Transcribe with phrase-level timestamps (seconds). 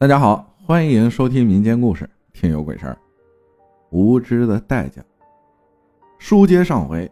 [0.00, 2.92] 大家好，欢迎收听民间故事《听有鬼事儿》。
[3.90, 5.02] 无知的代价。
[6.18, 7.10] 书接上回，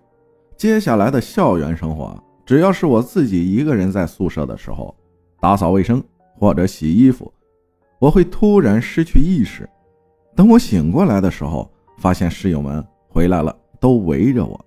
[0.56, 4.94] 接下来的校园生活，只要是我自己一个人在宿舍的时候，
[5.40, 6.00] 打扫卫生
[6.38, 7.34] 或者洗衣服，
[7.98, 9.68] 我会突然失去意识。
[10.36, 11.68] 等我醒过来的时候，
[11.98, 14.64] 发现室友们回来了，都围着我，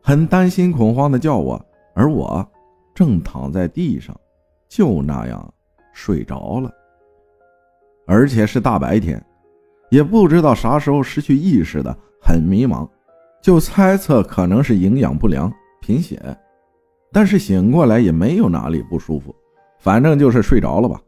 [0.00, 1.62] 很担心、恐慌的叫我，
[1.92, 2.50] 而我
[2.94, 4.18] 正躺在地上，
[4.70, 5.52] 就那样
[5.92, 6.72] 睡着了。
[8.06, 9.22] 而且是大白天，
[9.90, 12.88] 也不知道啥时候失去意识的，很迷茫，
[13.42, 16.20] 就猜测可能是营养不良、贫血，
[17.12, 19.34] 但是醒过来也没有哪里不舒服，
[19.78, 21.00] 反正就是睡着了吧。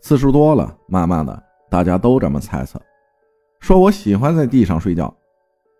[0.00, 2.80] 次数多了，慢慢的，大家都这么猜测，
[3.60, 5.14] 说我喜欢在地上睡觉。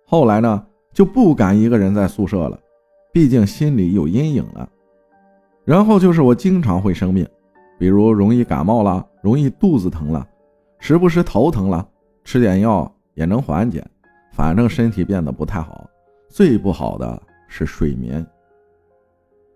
[0.06, 2.58] 后来呢，就不敢一个人在宿舍了，
[3.12, 4.68] 毕竟心里有阴影了。
[5.64, 7.26] 然后就是我经常会生病，
[7.78, 10.26] 比如容易感冒了，容易肚子疼了。
[10.84, 11.88] 时不时头疼了，
[12.24, 13.86] 吃点药也能缓解，
[14.32, 15.88] 反正身体变得不太好。
[16.28, 18.26] 最不好的是睡眠。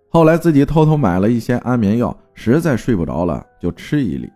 [0.09, 4.31] 后来自己偷偷买了一些安眠药，实在睡不着了就吃一粒，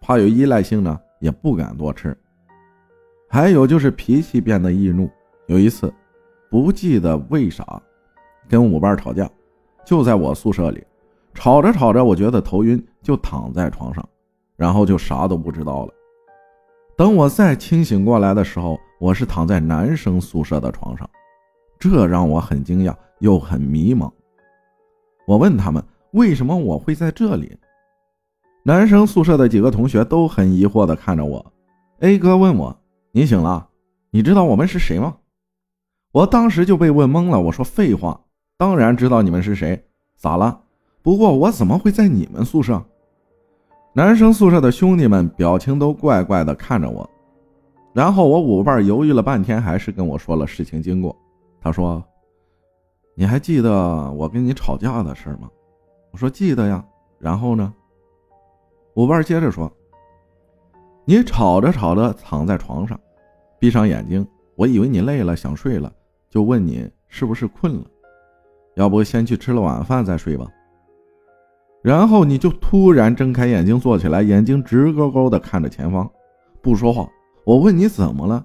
[0.00, 2.16] 怕有依赖性呢，也不敢多吃。
[3.28, 5.10] 还有就是脾气变得易怒，
[5.48, 5.92] 有一次
[6.48, 7.82] 不记得为啥
[8.48, 9.28] 跟舞伴吵架，
[9.84, 10.86] 就在我宿舍里，
[11.34, 14.08] 吵着吵着我觉得头晕，就躺在床上，
[14.56, 15.94] 然后就啥都不知道了。
[17.00, 21.08] 等我再清醒过来的时候，我是躺在男生宿舍的床上，
[21.78, 24.12] 这让我很惊讶又很迷茫。
[25.26, 27.56] 我问他们为什么我会在这里，
[28.64, 31.52] 男生宿舍的几个同学都很疑惑地看着我。
[32.00, 32.78] A 哥问我
[33.12, 33.66] ：“你醒了？
[34.10, 35.16] 你知道我们是谁吗？”
[36.12, 37.40] 我当时就被问懵了。
[37.40, 38.20] 我说：“废话，
[38.58, 39.86] 当然知道你们是谁。
[40.18, 40.64] 咋了？
[41.00, 42.84] 不过我怎么会在你们宿舍？”
[43.92, 47.08] 男生宿舍的兄弟们表情都怪怪的看着我，
[47.92, 51.14] 然后我舞伴犹豫了半天，还是跟我说了事情经过。
[51.60, 52.00] 他说
[53.16, 55.50] ：“你还记得我跟你吵架的事吗？”
[56.12, 56.84] 我说：“记得呀。”
[57.18, 57.74] 然后呢？
[58.94, 59.70] 舞伴接着说
[61.04, 62.98] ：“你吵着吵着躺在床上，
[63.58, 65.92] 闭上眼睛，我以为你累了想睡了，
[66.28, 67.84] 就问你是不是困了，
[68.76, 70.46] 要不先去吃了晚饭再睡吧。”
[71.82, 76.10] 然后你就突然睁开眼睛坐起来，眼睛直勾勾的看着前方，
[76.60, 77.08] 不说话。
[77.44, 78.44] 我问你怎么了？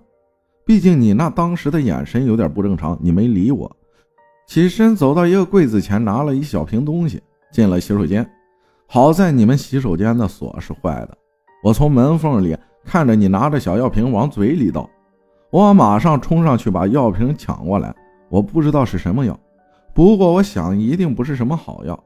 [0.65, 2.97] 毕竟你那当时的眼神有点不正常。
[3.01, 3.69] 你没理我，
[4.47, 8.27] 起身走到一个柜子前，拿了一小瓶东西，进了洗手间。
[8.87, 11.17] 好在你们洗手间的锁是坏的，
[11.63, 14.89] 我从门缝里看着你拿着小药瓶往嘴里倒，
[15.51, 17.93] 我马上冲上去把药瓶抢过来。
[18.29, 19.37] 我不知道是什么药，
[19.93, 22.01] 不过我想一定不是什么好药。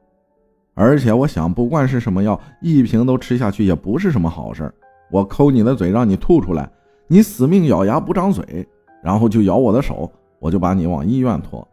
[0.81, 4.73] 而且我想，不管是什么药，一瓶都吃下去也不是什么好事
[5.11, 6.71] 我抠你的嘴，让你吐出来，
[7.05, 8.65] 你死命咬牙不张嘴，
[9.03, 11.67] 然后就咬我的手，我就把你往医院拖。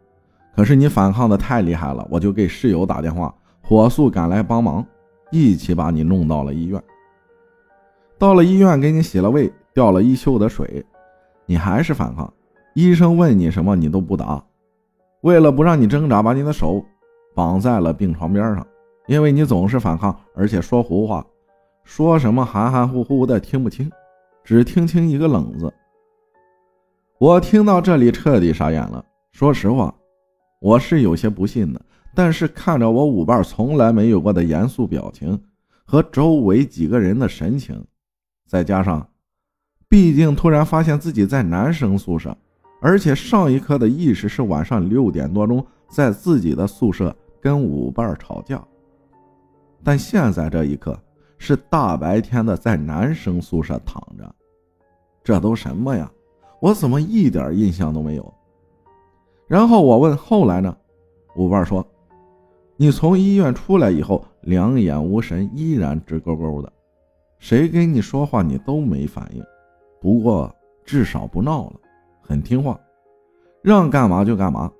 [0.53, 4.85] 可是你反抗的太厉害了，我就给室友打电话，火速赶来帮忙，
[5.31, 6.83] 一起把你弄到了医院。
[8.17, 10.85] 到了医院，给你洗了胃，吊了一宿的水，
[11.45, 12.29] 你还是反抗。
[12.73, 14.43] 医生问你什么，你都不答。
[15.21, 16.83] 为了不让你挣扎，把你的手
[17.33, 18.67] 绑在了病床边上。
[19.07, 21.25] 因为你总是反抗，而且说胡话，
[21.83, 23.89] 说什么含含糊糊的听不清，
[24.43, 25.73] 只听清一个冷字。
[27.17, 29.03] 我听到这里彻底傻眼了。
[29.31, 29.93] 说实话，
[30.59, 31.81] 我是有些不信的。
[32.13, 35.39] 但是看着我舞伴从来没有过的严肃表情
[35.85, 37.81] 和周围几个人的神情，
[38.47, 39.07] 再加上，
[39.87, 42.35] 毕竟突然发现自己在男生宿舍，
[42.81, 48.61] 而且上一刻的意识是晚上六点多钟在自己的宿舍跟舞伴吵架。
[49.83, 50.99] 但现在这一刻
[51.37, 54.35] 是大白天的，在男生宿舍躺着，
[55.23, 56.11] 这都什么呀？
[56.59, 58.33] 我怎么一点印象都没有？
[59.47, 60.75] 然后我问后来呢？
[61.35, 61.85] 舞伴说
[62.75, 66.73] ：“你从医院出来以后，两眼无神，依然直勾勾的，
[67.37, 69.43] 谁跟你说话你都没反应。
[70.01, 70.53] 不过
[70.83, 71.73] 至少不闹了，
[72.21, 72.79] 很听话，
[73.61, 74.71] 让干嘛就干嘛。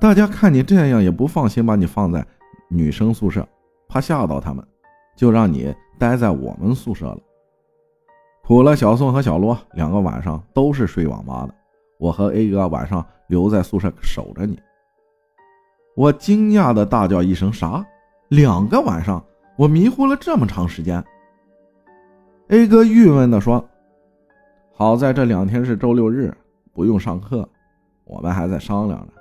[0.00, 2.26] 大家看你这样也不放心，把你放在
[2.68, 3.46] 女生宿舍。”
[3.96, 4.62] 怕吓到他们，
[5.16, 7.18] 就让你待在我们宿舍了。
[8.44, 11.54] 苦了小宋和小罗两个晚上都是睡网吧的，
[11.98, 14.60] 我和 A 哥晚上留在宿舍守着你。
[15.94, 17.82] 我惊讶的大叫一声：“啥？
[18.28, 19.24] 两个晚上？
[19.56, 21.02] 我迷糊了这么长时间
[22.48, 23.66] ？”A 哥郁闷的说
[24.76, 26.36] ：“好在这两天是周六日，
[26.74, 27.48] 不用上课，
[28.04, 29.14] 我们还在商量着。”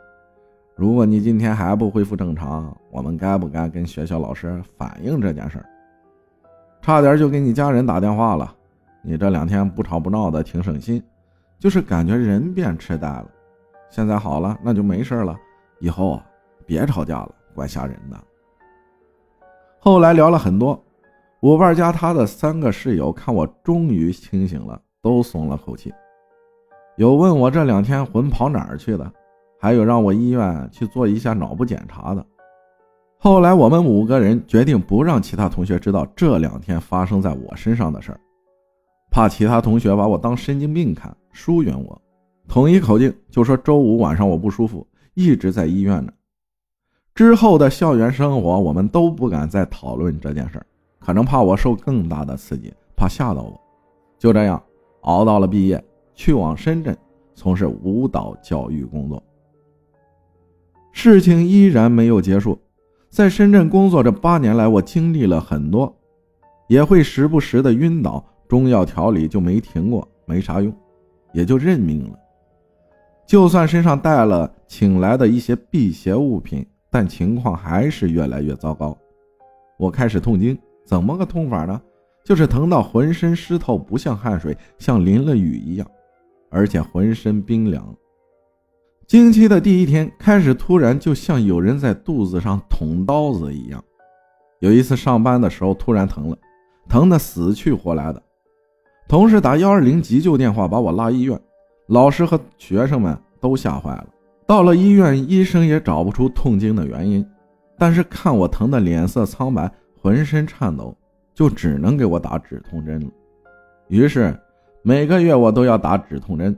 [0.75, 5.65] 如果你今天还不恢复正常，我们该不该跟学校老师反映这件事儿？
[6.81, 8.53] 差点就给你家人打电话了。
[9.01, 11.01] 你这两天不吵不闹的，挺省心，
[11.57, 13.25] 就是感觉人变痴呆了。
[13.89, 15.39] 现在好了，那就没事了。
[15.79, 16.25] 以后啊，
[16.65, 18.17] 别吵架了，怪吓人的。
[19.79, 20.83] 后来聊了很多，
[21.39, 25.93] 五伴家他的三个室友看我终于清醒了，都松了口气。
[26.97, 29.09] 有问我这两天魂跑哪儿去了，
[29.59, 32.25] 还有让我医院去做一下脑部检查的。
[33.17, 38.19] 后来我们五个人决定不让其他同学知道这两天发生在我身上的事儿，
[39.09, 42.01] 怕其他同学把我当神经病看，疏远我。
[42.47, 44.85] 统一口径就说周五晚上我不舒服，
[45.15, 46.11] 一直在医院呢。
[47.15, 50.65] 之后的校园生活，我们都不敢再讨论这件事儿，
[50.99, 53.59] 可能怕我受更大的刺激，怕吓到我。
[54.19, 54.61] 就这样
[55.01, 56.95] 熬到了毕业，去往深圳
[57.33, 59.23] 从事舞蹈教育工作。
[60.97, 62.57] 事情依然没有结束。
[63.09, 65.93] 在深圳工作这八年来，我经历了很多，
[66.69, 70.73] 也会时不时的晕倒，中药调理就没停过，没啥用，
[71.33, 72.17] 也就认命了。
[73.27, 78.97] 就算身上带了请来的一些辟邪物品，但情况还是越来越糟糕。
[79.77, 81.79] 我开始痛经，怎么个痛法呢？
[82.23, 85.85] 就是疼到浑身湿透，不像汗水，像淋了雨一样，
[86.49, 87.93] 而且浑身冰凉。
[89.15, 93.81] 经期的第一天开始，突然就像有人在肚子上捅刀子一样。
[94.59, 96.37] 有一次上班的时候，突然疼了，
[96.89, 98.21] 疼得死去活来的。
[99.07, 101.39] 同事打幺二零急救电话把我拉医院，
[101.87, 104.05] 老师和学生们都吓坏了。
[104.45, 107.25] 到了医院，医生也找不出痛经的原因，
[107.77, 109.71] 但是看我疼得脸色苍白，
[110.01, 110.93] 浑身颤抖，
[111.33, 113.07] 就只能给我打止痛针了。
[113.87, 114.37] 于是
[114.81, 116.53] 每个月我都要打止痛针，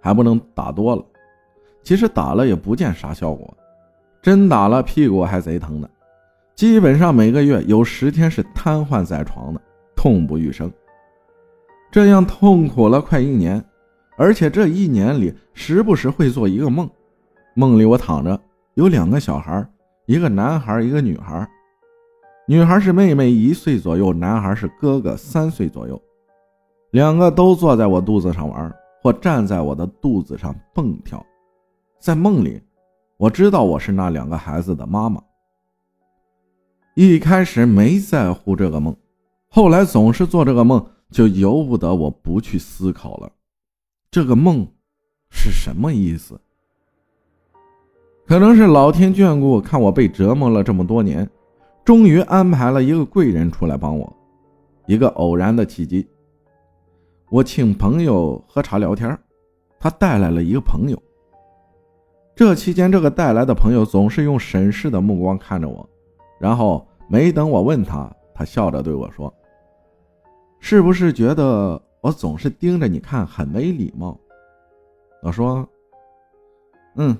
[0.00, 1.04] 还不能打多了。
[1.82, 3.56] 其实打了也不见啥效果，
[4.20, 5.90] 真打了屁股还贼疼的，
[6.54, 9.60] 基本上每个月有十天是瘫痪在床的，
[9.96, 10.70] 痛不欲生。
[11.90, 13.64] 这样痛苦了快一年，
[14.18, 16.88] 而且这一年里时不时会做一个梦，
[17.54, 18.38] 梦里我躺着，
[18.74, 19.66] 有两个小孩，
[20.04, 21.48] 一个男孩，一个女孩，
[22.46, 25.98] 女孩是妹妹一岁左右，男孩是哥哥三岁左右，
[26.90, 31.24] 两个都坐在我肚子上玩，或站在我的肚子上蹦跳。
[31.98, 32.62] 在梦里，
[33.16, 35.20] 我知道我是那两个孩子的妈妈。
[36.94, 38.96] 一开始没在乎这个梦，
[39.48, 43.30] 后来总是做这个梦，就由不得我不去思考了。
[44.10, 44.66] 这个梦
[45.30, 46.40] 是什么意思？
[48.26, 51.28] 可能是老天眷顾，看我被折磨了这么多年，
[51.84, 54.16] 终于安排了一个贵人出来帮我。
[54.86, 56.06] 一个偶然的契机，
[57.28, 59.18] 我请朋友喝茶聊天，
[59.80, 61.02] 他带来了一个朋友。
[62.38, 65.84] 这期间，这个带来的朋友总是用审视的目光看着我，
[66.38, 69.34] 然后没等我问他，他笑着对我说
[70.60, 74.16] ：“是不是觉得我总是盯着你看很没礼貌？”
[75.20, 75.68] 我说
[76.94, 77.18] ：“嗯，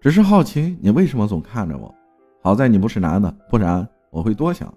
[0.00, 1.94] 只是好奇你为什么总看着我。
[2.42, 4.74] 好在你不是男的，不然我会多想。”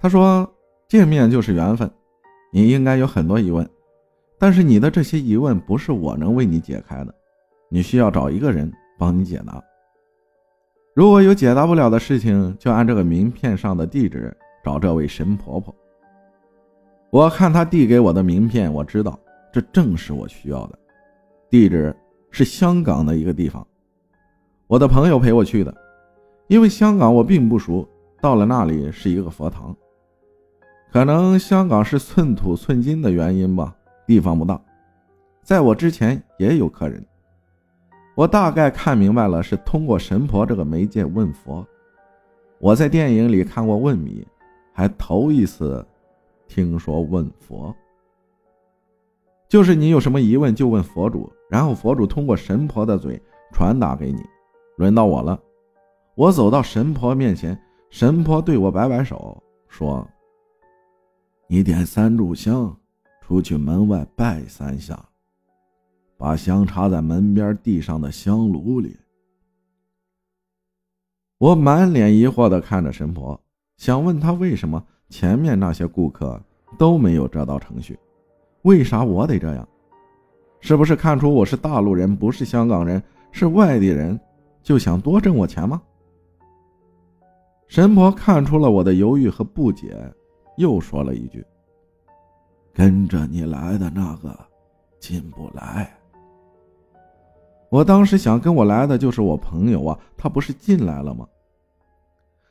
[0.00, 0.50] 他说
[0.88, 1.90] ：“见面就是缘分，
[2.50, 3.68] 你应该有很多疑问，
[4.38, 7.14] 但是你的这些疑问不是我能为你解开的。”
[7.68, 9.62] 你需要找一个人帮你解答。
[10.94, 14.34] 如果有解答不了的事情，就按这个名片上的地址
[14.64, 15.74] 找这位神婆婆。
[17.10, 19.18] 我看她递给我的名片，我知道
[19.52, 20.78] 这正是我需要的。
[21.50, 21.94] 地址
[22.30, 23.66] 是香港的一个地方，
[24.66, 25.74] 我的朋友陪我去的。
[26.48, 27.88] 因为香港我并不熟，
[28.20, 29.76] 到了那里是一个佛堂。
[30.92, 33.74] 可能香港是寸土寸金的原因吧，
[34.06, 34.58] 地方不大。
[35.42, 37.04] 在我之前也有客人。
[38.16, 41.64] 我大概看明白了，是通过神婆这个媒介问佛。
[42.58, 44.26] 我在电影里看过问米，
[44.72, 45.86] 还头一次
[46.48, 47.76] 听说问佛。
[49.46, 53.20] 就是你有什么疑问就问佛主，然后佛主通过神婆的嘴
[53.52, 54.24] 传达给你。
[54.76, 55.38] 轮到我了，
[56.14, 57.58] 我走到神婆面前，
[57.90, 60.08] 神婆对我摆摆手，说
[61.48, 62.74] ：“你点三炷香，
[63.20, 64.98] 出去门外拜三下。”
[66.16, 68.96] 把香插在门边地上的香炉里。
[71.38, 73.38] 我满脸疑惑的看着神婆，
[73.76, 76.40] 想问她为什么前面那些顾客
[76.78, 77.98] 都没有这道程序，
[78.62, 79.68] 为啥我得这样？
[80.60, 84.18] 是不是看出我是大陆人，不是香港人，是外地人，
[84.62, 85.80] 就想多挣我钱吗？
[87.68, 89.94] 神婆看出了我的犹豫和不解，
[90.56, 91.44] 又说了一句
[92.72, 94.34] ：“跟着你来的那个
[94.98, 95.92] 进不来。”
[97.70, 101.26] 我当时想，跟我来的就是我朋友啊，他不是进来了吗？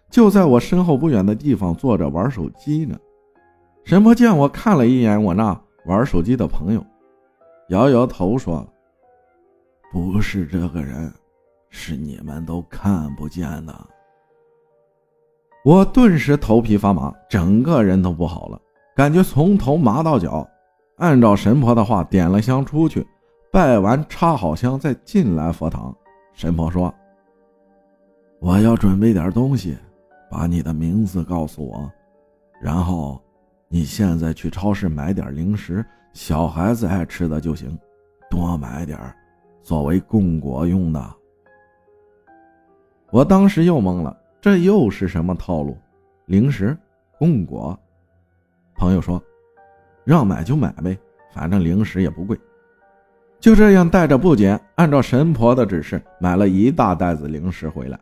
[0.09, 2.97] 就在我身后不远的地方坐着玩手机呢。
[3.83, 6.85] 神婆见我看了一眼我那玩手机的朋友，
[7.69, 8.67] 摇摇头说
[9.91, 11.11] ：“不是这个人，
[11.69, 13.87] 是你们都看不见的。”
[15.63, 18.61] 我顿时头皮发麻，整个人都不好了，
[18.95, 20.47] 感觉从头麻到脚。
[20.97, 23.05] 按照神婆的话，点了香出去，
[23.55, 25.95] 拜完插好香，再进来佛堂。
[26.33, 26.93] 神婆说
[28.41, 29.77] ：“我要准备点东西，
[30.29, 31.89] 把你的名字告诉我，
[32.59, 33.17] 然后
[33.69, 37.79] 你现在去超市买点零食，小孩子爱吃的就行，
[38.29, 38.99] 多买点
[39.63, 41.15] 作为供果用的。”
[43.09, 44.17] 我当时又懵了。
[44.41, 45.77] 这又是什么套路？
[46.25, 46.77] 零食、
[47.17, 47.79] 供果。
[48.75, 49.23] 朋友说
[50.03, 50.99] ：“让买就买呗，
[51.31, 52.37] 反正零食也不贵。”
[53.45, 57.99] 就这样带着布简，按照神婆的指示买了一大袋子零食回来。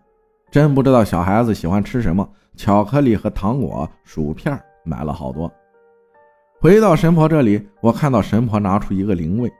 [0.49, 5.51] 真不知道小孩子喜欢吃什么，巧克力和糖果、薯片买了好多。
[6.61, 9.51] 回到神婆这里，我看到神婆拿出一个灵位，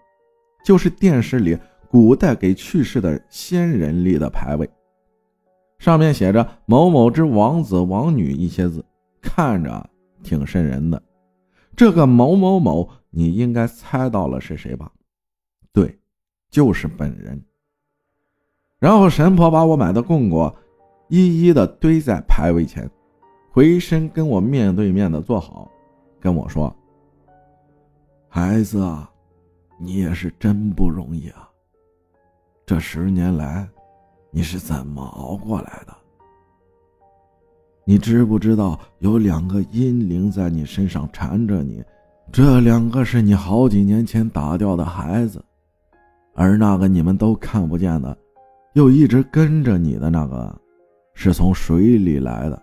[0.64, 1.58] 就是电视里
[1.90, 4.70] 古代给去世的先人立的牌位。
[5.80, 8.86] 上面写着“某某之王子王女”一些字，
[9.22, 9.86] 看着
[10.24, 11.04] 挺瘆人的。
[11.76, 14.90] 这个某某某，你应该猜到了是谁吧？
[16.54, 17.44] 就是本人。
[18.78, 20.56] 然后神婆把我买的供果
[21.08, 22.88] 一一的堆在牌位前，
[23.52, 25.68] 回身跟我面对面的坐好，
[26.20, 26.74] 跟我说
[28.30, 29.10] ：“孩子啊，
[29.80, 31.50] 你也是真不容易啊，
[32.68, 33.68] 这十年来。”
[34.36, 35.96] 你是怎么熬过来的？
[37.86, 41.84] 你知不知道有两个阴灵在你身上缠着你？
[42.32, 45.44] 这两个是你好几年前打掉的孩子，
[46.34, 48.18] 而那个你们都看不见的，
[48.74, 50.54] 又一直跟着你的那个，
[51.14, 52.62] 是从水里来的，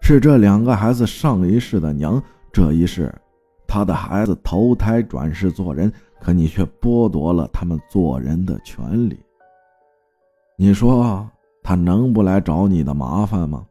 [0.00, 3.12] 是这两个孩子上一世的娘，这一世，
[3.66, 9.18] 他的孩子投胎转世做人，可你却剥夺了他们做人的权利。
[10.56, 11.28] 你说
[11.62, 13.66] 他能不来找你的麻烦吗？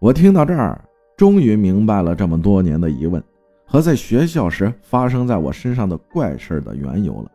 [0.00, 0.84] 我听到这儿，
[1.16, 3.22] 终于明白了这么多年的疑问
[3.72, 7.32] 和在学校时发生在我身上的怪事的缘由了。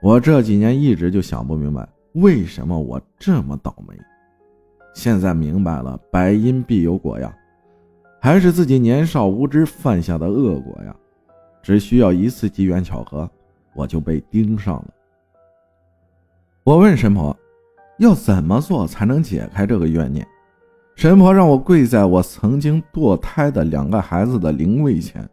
[0.00, 3.94] 我这几年一直就想不明白，为什么我这么倒霉。
[4.94, 7.30] 现在明白了，百因必有果呀，
[8.22, 10.96] 还是自己年少无知犯下的恶果呀。
[11.62, 13.28] 只需要一次机缘巧合，
[13.74, 14.88] 我就被盯上了。
[16.64, 17.36] 我问神婆，
[17.98, 20.26] 要怎么做才能解开这个怨念？
[21.02, 25.28] 神婆让我跪在我曾经堕胎的两个孩子的灵位前。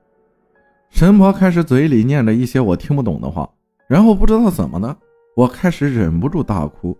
[0.89, 3.47] 神婆开始嘴里念着一些我听不懂的话，
[3.87, 4.97] 然后不知道怎么的，
[5.35, 6.97] 我开始忍不住大哭。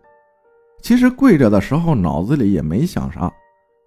[0.84, 3.34] 其实跪着的时候脑子里也没想啥，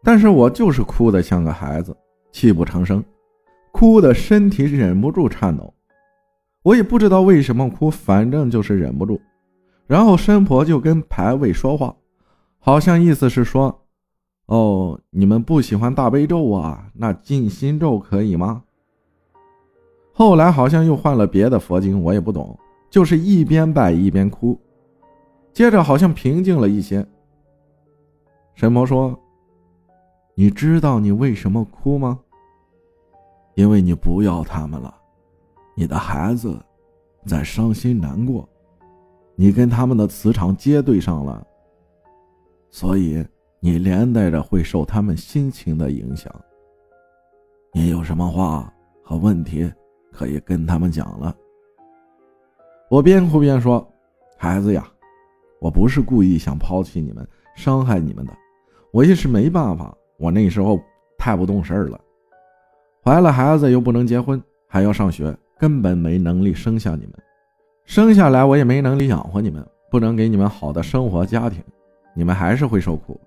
[0.03, 1.97] 但是我就是哭得像个孩子，
[2.33, 3.05] 泣不成声，
[3.71, 5.73] 哭的身体忍不住颤抖。
[6.65, 9.21] 我也不知道为什么哭，反正就是忍不住。
[9.87, 11.95] 然后神婆就跟牌位说话，
[12.59, 13.79] 好像意思是说
[14.53, 16.87] ：“哦，你们不喜欢大悲咒啊？
[16.93, 18.63] 那静心咒可以吗？”
[20.13, 22.55] 后来好像又换了别的佛经，我也不懂，
[22.91, 24.61] 就是一边拜一边哭。
[25.55, 27.07] 接着好像平静了一些。
[28.55, 29.19] 神婆说
[30.37, 32.21] ：“你知道你为什么哭吗？
[33.55, 34.95] 因为你不要他们了，
[35.75, 36.59] 你的孩子
[37.25, 38.47] 在伤心难过。”
[39.35, 41.43] 你跟他们的磁场接对上了，
[42.71, 43.25] 所以
[43.65, 46.35] 你连带着会受他们心情的影响。
[47.73, 49.73] 你有什么话和问题
[50.11, 51.33] 可以跟他们讲了。
[52.91, 53.89] 我边哭边说
[54.37, 54.85] ：“孩子呀，
[55.61, 58.37] 我不是故意想抛弃你们、伤害你们的，
[58.93, 59.97] 我也是没办法。
[60.19, 60.81] 我那时候
[61.17, 62.01] 太不懂事儿了，
[63.05, 67.13] 怀了孩子又不能结婚，还要上学，根本没能力生下你们。”
[67.87, 71.63] 生下来我也没能力养活你们，不能给你们好的生活家庭，
[72.13, 73.21] 你们还是会受苦。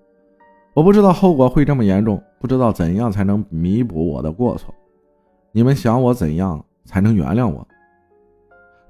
[0.76, 4.76] 我不知道后果会这么严重，不知道怎样才能弥补我的过错。
[5.54, 7.66] 你们想我怎样才能原谅我？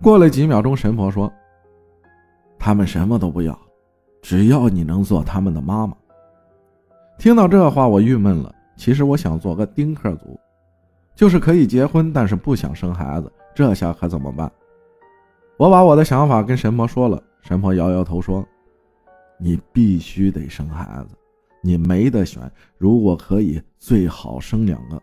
[0.02, 1.32] 过了几秒钟，神婆说
[2.58, 3.56] ：“他们什么都不要，
[4.20, 5.96] 只要你能做他们的妈妈。”
[7.20, 8.54] 听到这话，我郁闷了。
[8.76, 10.40] 其实我想做个丁克族，
[11.14, 13.32] 就是可以结婚，但是不想生孩子。
[13.54, 14.52] 这下可怎么办？
[15.58, 18.44] 我把我的想法跟神婆说了，神婆摇摇头说
[19.38, 21.16] ：“你必须得生孩子，
[21.66, 22.40] 你没得选。
[22.78, 25.02] 如果可以，最好生两个。”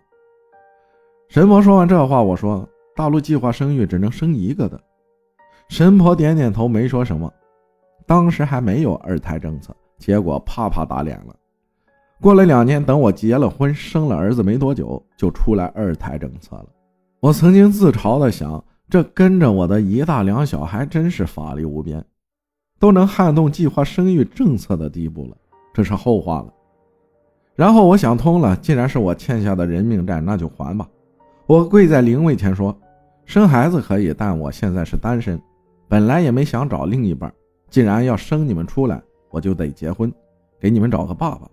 [1.29, 4.81] 神婆说完这话，我说：“大陆计划生育只能生一个的。”
[5.69, 7.33] 神婆点点头，没说什么。
[8.07, 11.35] 当时还没有二胎政策，结果啪啪打脸了。
[12.21, 16.67] 过了两年，等我结了婚、生了儿子没多久，就出来二胎政策了。
[17.21, 22.05] 我曾经自嘲的想，这跟着我的一大两小还真是法力无边，
[22.79, 25.37] 都能撼动计划生育政策的地步了。
[25.73, 26.53] 这是后话了。
[27.55, 30.89] 然后我想通了，既然是我欠下的人命债，那就还吧。
[31.47, 32.77] 我跪在灵位前说
[33.27, 35.41] ：“生孩子可以，但我现在是单身，
[35.89, 37.33] 本来也没想找另一半。
[37.69, 40.13] 既然要生你们出来，我就得结婚，
[40.59, 41.49] 给你们找个爸爸。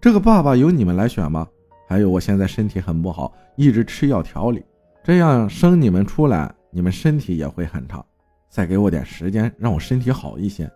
[0.00, 1.48] 这个爸爸由你们来选吧。
[1.88, 4.64] 还有，我现在身体很不好，一直吃药调理，
[5.04, 8.04] 这样生你们出来，你们身体也会很差。
[8.50, 10.68] 再给我点时间，让我身体好一些，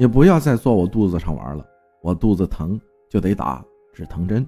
[0.00, 1.64] 也不要再坐我肚子上玩了。
[2.02, 2.76] 我肚子疼。”
[3.10, 3.60] 就得打
[3.92, 4.46] 止疼针。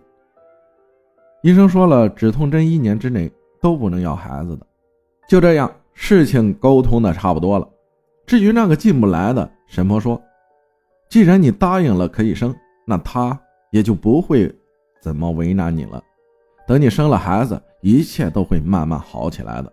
[1.42, 3.28] 医生说了，止痛针一年之内
[3.60, 4.64] 都不能要孩子的。
[5.28, 7.68] 就这样，事情沟通的差不多了。
[8.24, 10.22] 至于那个进不来的，神婆说
[11.10, 12.54] ：“既然你答应了可以生，
[12.86, 13.36] 那他
[13.72, 14.48] 也就不会
[15.00, 16.00] 怎么为难你了。
[16.68, 19.72] 等你生了孩子，一切都会慢慢好起来的。”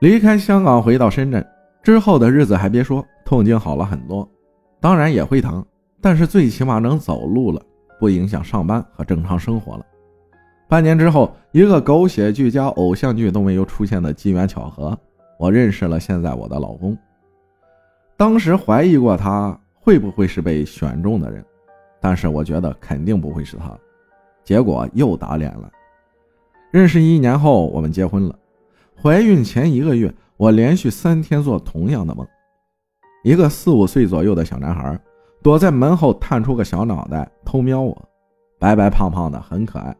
[0.00, 1.46] 离开香港回到深圳
[1.86, 4.28] 之后的日子，还别说，痛经好了很多，
[4.80, 5.64] 当然也会疼。
[6.00, 7.62] 但是最起码能走路了，
[8.00, 9.86] 不影响上班和正常生活了。
[10.68, 14.98] 半年之后，一个狗血剧加偶像剧都没有出现的机缘巧合，
[15.38, 16.98] 我认识了现在我的老公。
[18.16, 21.44] 当时怀疑过他会不会是被选中的人，
[22.00, 23.70] 但是我觉得肯定不会是他。
[24.42, 25.70] 结果又打脸了。
[26.72, 28.36] 认识一年后，我们结婚了。
[29.00, 32.26] 怀孕前一个月，我连续三天做同样的梦，
[33.24, 34.98] 一个四五岁左右的小男孩。
[35.42, 38.08] 躲在门后探出个小脑袋偷瞄我，
[38.58, 39.96] 白白胖胖的很可爱。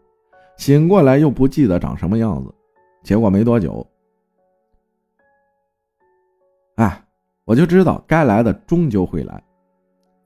[0.57, 2.53] 醒过来又不记得长什么样子，
[3.05, 3.87] 结果没多久，
[6.77, 7.05] 哎，
[7.45, 9.41] 我就知道该来的终究会来。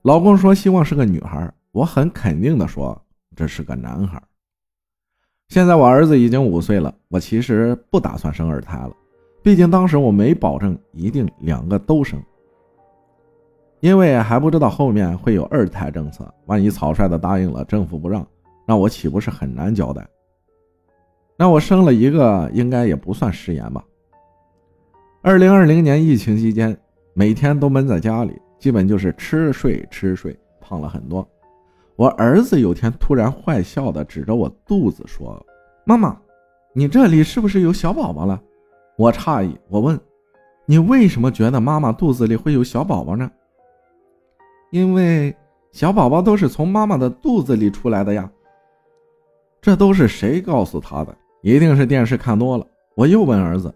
[0.01, 2.99] 老公说希望是个女孩，我很肯定的说
[3.35, 4.19] 这是个男孩。
[5.49, 8.91] 现在我儿子已经五岁了，我其实不打算生二胎了，
[9.43, 12.21] 毕竟当时我没保证一定两个都生。
[13.79, 18.25] 因为还不知道后面会有二胎政策，万一草率的答应了，政府不让，
[18.67, 20.07] 那我岂不是很难交代？
[21.35, 23.83] 那我生了一个，应该也不算食言吧。
[25.23, 26.77] 二零二零年疫情期间，
[27.15, 31.27] 每天都闷在家里，基本就是吃睡吃睡，胖了很多。
[31.95, 35.43] 我儿子有天突然坏笑的指着我肚子说
[35.85, 36.15] ：“妈妈，
[36.73, 38.39] 你这里是不是有小宝宝了？”
[39.01, 39.99] 我诧异，我问
[40.67, 43.31] ：“你为什么觉得妈妈肚子里会有小宝宝呢？”
[44.69, 45.35] 因为
[45.71, 48.29] 小宝宝都是从妈妈的肚子里出来的呀。
[49.59, 51.17] 这都是谁告诉他的？
[51.41, 52.67] 一定是电视看多了。
[52.93, 53.73] 我又问儿子：“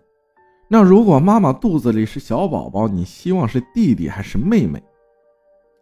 [0.69, 4.79] 那如果妈妈肚子里是小宝宝，你希望是弟弟还是妹妹？”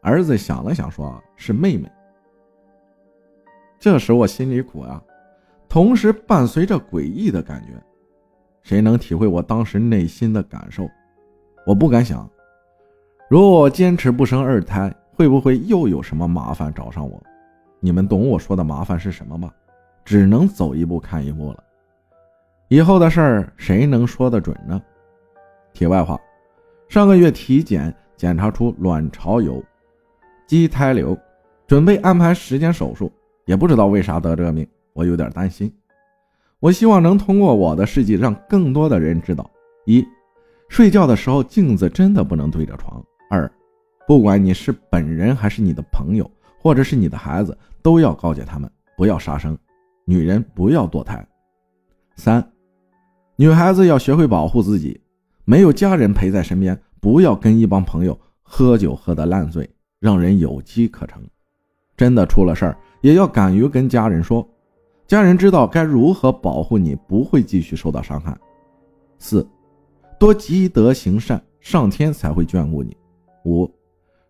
[0.02, 1.92] 儿子想了想，说是妹妹。
[3.78, 5.04] 这时我心里苦啊，
[5.68, 7.74] 同时伴随着诡异的感觉。
[8.64, 10.90] 谁能体会我当时内心的感受？
[11.66, 12.28] 我不敢想。
[13.30, 17.22] 如果我坚持不生二胎，会不会又有什么麻烦找上我？
[17.80, 19.52] 你们懂我说的麻烦是什么吗？
[20.06, 21.64] 只能走一步看一步了。
[22.70, 24.82] 以后的事儿谁能说得准呢？
[25.74, 26.20] 题外话，
[26.88, 29.64] 上个月体检检查出卵巢有
[30.48, 31.18] 畸胎瘤，
[31.68, 33.12] 准备安排时间手术，
[33.46, 35.74] 也不知道为啥得这个病，我有点担心。
[36.64, 39.52] 我希望能通过我的事迹让更多的人知道：
[39.86, 40.02] 一，
[40.70, 43.52] 睡觉的时候镜子真的不能对着床；二。
[44.08, 49.58] 不管你是本人还是你的朋友，或者是你的孩子，都要告诫他们不要杀生，
[50.06, 51.28] 女人不要堕胎。
[52.16, 52.42] 三，
[53.36, 55.02] 女孩子要学会保护自己，
[55.44, 61.22] 没有家人陪在身边，不要跟一帮朋友喝酒喝得烂醉，让人有机可乘。
[61.98, 64.48] 真的出了事儿，也要敢于跟家人说，
[65.14, 68.36] 家人知道该如何保护你，不会继续受到伤害。
[69.20, 69.48] 四，
[70.20, 72.98] 多积德行善，上天才会眷顾你。
[73.46, 73.72] 五。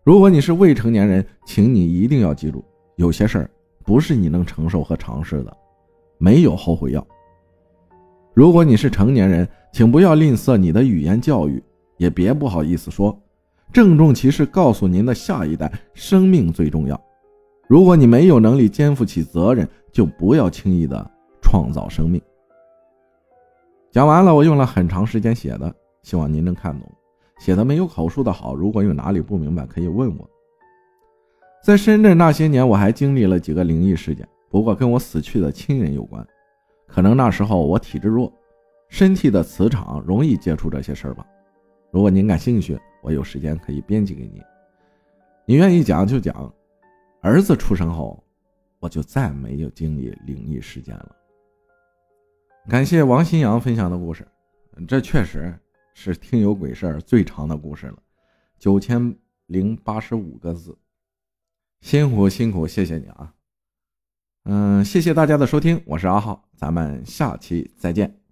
[0.02, 2.62] 如果你是未成年人，请你一定要记住，
[2.96, 3.50] 有些事儿
[3.82, 5.56] 不是你能承受和尝试的，
[6.18, 7.02] 没有后悔药。
[8.34, 11.64] 如果你是成年人，请不要吝啬你的语言教育，
[11.96, 13.18] 也别不好意思说，
[13.72, 17.02] 郑重其事告诉您的下一代，生命最重要。
[17.66, 22.20] 如果你没有能力肩负起责任，就不要轻易的创造生命。
[23.90, 26.90] 讲完了，我用了很长时间写的，希望您能看懂。
[27.38, 30.28] 写的没有口述的好，如果有哪里不明白，可以问我。
[31.62, 36.26] 在深圳那些年，我还经历了几个灵异事件，不过跟我死去的亲人有关。
[36.86, 38.32] 可能那时候我体质弱，
[38.88, 41.26] 身体的磁场容易接触这些事儿吧。
[41.90, 44.42] 如果您感兴趣，我有时间可以编辑给您。
[45.46, 46.52] 你愿意讲就讲。
[47.24, 48.22] 儿子出生后，
[48.78, 51.16] 我就再没有经历灵异事件了。
[52.68, 54.28] 感谢王新阳分享的故事，
[54.86, 55.58] 这确实
[55.94, 57.96] 是听有鬼事儿最长的故事了，
[58.58, 60.76] 九千零八十五个字。
[61.80, 63.34] 辛苦辛苦，谢谢你啊！
[64.44, 68.23] 嗯，谢谢大家的收听，我是阿浩，咱们下期再见。